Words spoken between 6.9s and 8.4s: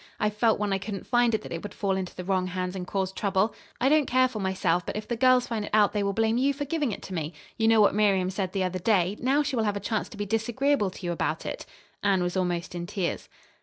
it to me. You know what Miriam